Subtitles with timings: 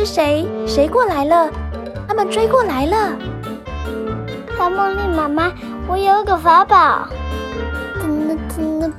[0.00, 0.48] 是谁？
[0.66, 1.50] 谁过来了？
[2.08, 3.12] 他们追过来了。
[4.56, 5.52] 超梦莉妈妈，
[5.86, 7.06] 我有个法宝，
[8.00, 8.90] 真的真的？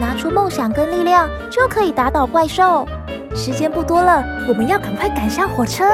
[0.00, 2.84] 拿出梦想跟力量，就可以打倒怪兽。
[3.32, 5.84] 时间不多了，我们要赶快赶上火车。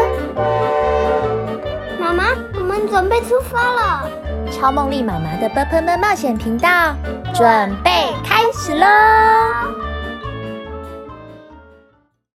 [2.01, 2.25] 妈妈，
[2.55, 4.09] 我们准备出发了。
[4.51, 6.95] 超梦丽妈妈的“啵喷们”冒险频道，
[7.35, 7.91] 准备
[8.25, 9.74] 开始喽！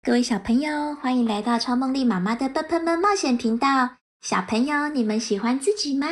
[0.08, 3.96] 各位小朋友，欢迎来到超梦丽妈妈的“啵喷们”冒险频道。
[4.22, 6.08] 小朋友，你们喜欢自己吗？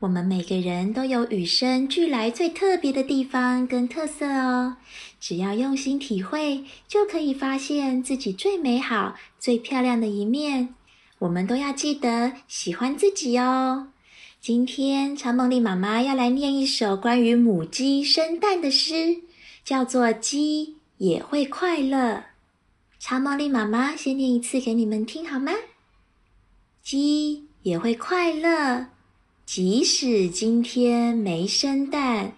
[0.00, 4.78] 我们每个人都有与生俱来最特别的地方跟特色哦。
[5.20, 10.74] 只要用心体会，就可以发现自己最美好、最漂亮的一面。
[11.20, 13.90] 我们都要记得喜欢自己哦。
[14.40, 19.18] 今天超梦丽妈妈要来念一首关于母鸡生蛋的诗，
[19.64, 21.96] 叫做《鸡也会快乐》。
[23.00, 25.52] 超梦莉妈妈先念一次给你们听好吗？
[26.82, 28.88] 鸡也会快乐，
[29.46, 32.36] 即使今天没生蛋，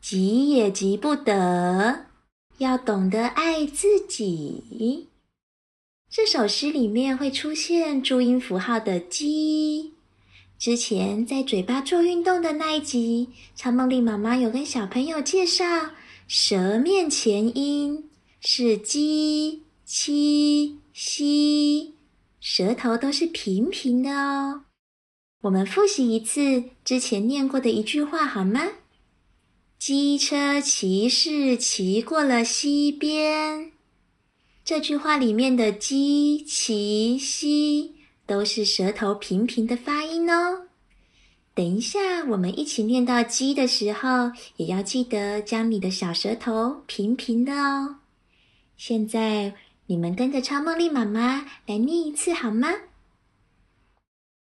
[0.00, 2.06] 急也急不得，
[2.58, 5.08] 要懂得爱自己。
[6.08, 9.94] 这首诗里面会出现注音符号的“鸡”。
[10.56, 15.64] 之前在嘴巴做运动的那一集，超梦莉妈妈有跟小朋友介绍，
[16.28, 18.08] 舌面前音
[18.40, 21.94] 是鸡、七、西，
[22.40, 24.64] 舌头都是平平的哦。
[25.42, 28.60] 我们复习一次之前念过的一句话好吗？
[29.78, 33.72] 机车骑士骑过了溪边。
[34.64, 37.94] 这句话里面的“鸡”、“骑”、“西”。
[38.26, 40.68] 都是舌头平平的发音哦。
[41.54, 47.96] 等一下，我们一起念到“鸡”的时候，也要记得将你的小舌头平平的哦。
[48.78, 49.54] 现在，
[49.86, 52.68] 你们跟着超梦莉妈妈来念一次好吗？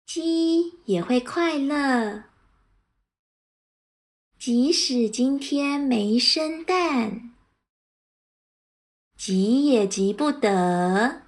[0.05, 2.23] 鸡也会快乐，
[4.37, 7.31] 即使今天没生蛋，
[9.15, 11.21] 急也急不得。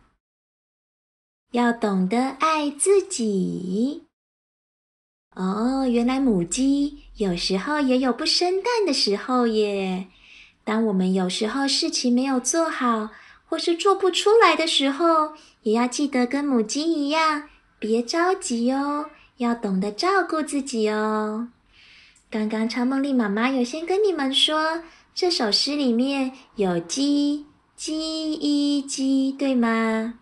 [1.52, 4.08] 要懂得爱自己
[5.36, 5.86] 哦。
[5.86, 10.08] 原来母鸡有时候也有不生蛋的时候耶。
[10.64, 13.10] 当我们有时候事情没有做好，
[13.52, 21.50] 或是做不出来的时候，也要记得跟母鸡一样，别着急哦，要懂得照顾自己哦。
[22.30, 24.82] 刚刚超梦莉妈妈有先跟你们说，
[25.14, 27.46] 这首诗里面有鸡，
[27.76, 30.14] 鸡一鸡，对吗？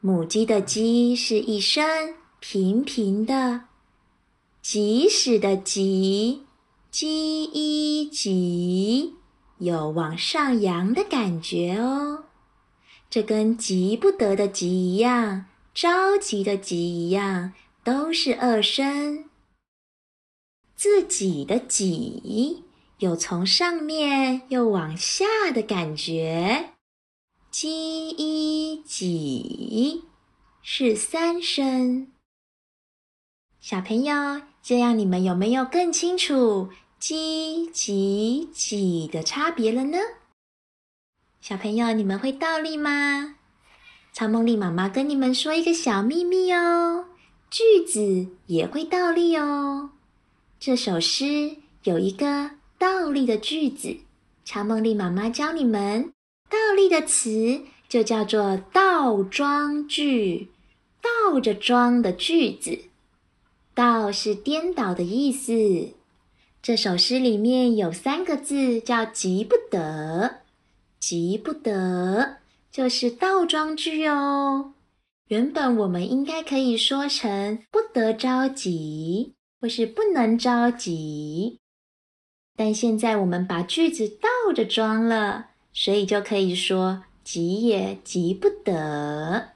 [0.00, 3.64] 母鸡的“鸡”是一声平平的，
[4.62, 6.44] 即使的“即”，
[6.90, 9.16] 鸡一急，
[9.58, 12.24] 有往上扬的感觉哦。
[13.10, 19.24] 这跟急不得的“急”一样，着急的“急”一样，都是二声。
[20.76, 22.62] 自己的“己”
[22.98, 26.74] 有从上面又往下的感觉。
[27.50, 30.04] 鸡一几
[30.62, 32.12] 是三声，
[33.60, 36.70] 小朋友，这样你们有没有更清楚
[37.00, 39.98] 鸡、几、几的差别了呢？
[41.40, 43.36] 小朋友，你们会倒立吗？
[44.12, 47.06] 超梦丽妈妈跟你们说一个小秘密哦，
[47.48, 49.90] 句子也会倒立哦。
[50.58, 53.96] 这首诗有一个倒立的句子，
[54.44, 56.12] 超梦丽妈妈教你们。
[56.50, 60.50] 倒立的词就叫做倒装句，
[61.00, 62.78] 倒着装的句子。
[63.72, 65.94] 倒是颠倒的意思。
[66.60, 70.40] 这首诗里面有三个字叫“急不得”，
[71.00, 72.36] 急不得
[72.70, 74.74] 就是倒装句哦。
[75.28, 81.58] 原本我们应该可以说成“不得着急”或是“不能着急”，
[82.56, 85.48] 但现在我们把句子倒着装了。
[85.72, 89.50] 所以就可以说“急也急不得”。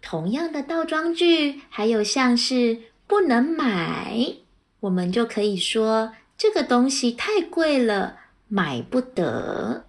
[0.00, 4.36] 同样的倒装句，还有像是“不能买”，
[4.78, 9.84] 我们就可以说“这个东西太贵了，买不得”；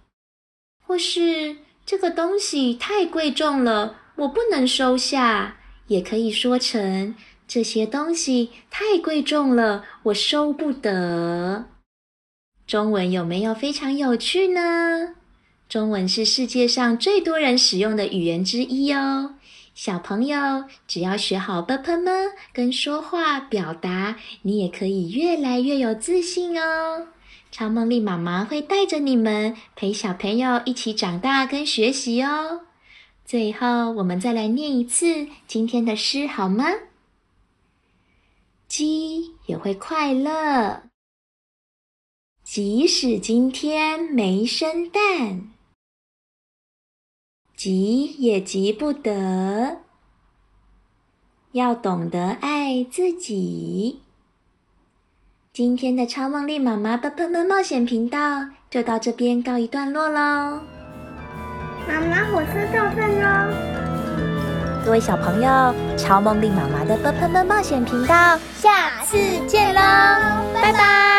[0.88, 5.58] 或是这个东西太贵重了我不能收下。
[5.88, 7.14] 也可以说成
[7.46, 11.66] 这些东西太贵重了我收不得。
[12.66, 15.14] 中文有没有非常有趣呢？
[15.68, 19.34] 中文是世界上最多人使用的语言之一哦。
[19.74, 27.08] 小朋友只要学好 bpm 跟说话表达你也可以越来越有自信哦。
[27.50, 32.62] 超梦莉妈妈会带着你们陪小朋友一起长大跟学习哦。
[33.24, 36.66] 最后，我们再来念一次今天的诗，好吗？
[38.68, 40.82] 鸡也会快乐，
[42.44, 45.50] 即使今天没生蛋，
[47.56, 49.82] 急也急不得，
[51.52, 54.00] 要懂得爱自己。
[55.52, 58.18] 今天的超梦丽妈妈“的喷喷”冒险频道
[58.70, 60.60] 就到这边告一段落喽。
[61.88, 63.54] 妈妈，火车到站喽！
[64.84, 69.18] 各位小朋友，超梦丽妈妈的“啵喷喷”冒险频道，下次
[69.48, 69.80] 见喽，
[70.54, 71.17] 拜拜。